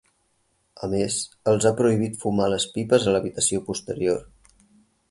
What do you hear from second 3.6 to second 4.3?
posterior.